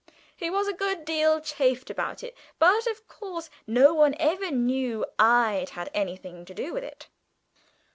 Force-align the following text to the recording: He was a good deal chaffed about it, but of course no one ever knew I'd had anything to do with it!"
He 0.35 0.49
was 0.49 0.67
a 0.67 0.73
good 0.73 1.05
deal 1.05 1.39
chaffed 1.39 1.91
about 1.91 2.23
it, 2.23 2.35
but 2.57 2.87
of 2.87 3.07
course 3.07 3.51
no 3.67 3.93
one 3.93 4.15
ever 4.19 4.49
knew 4.49 5.05
I'd 5.19 5.69
had 5.77 5.91
anything 5.93 6.43
to 6.45 6.55
do 6.55 6.73
with 6.73 6.83
it!" 6.83 7.05